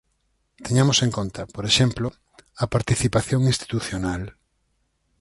Teñamos 0.65 0.97
en 1.05 1.11
conta, 1.17 1.41
por 1.55 1.63
exemplo, 1.69 2.07
a 2.63 2.65
participación 2.75 3.41
institucional. 3.53 4.23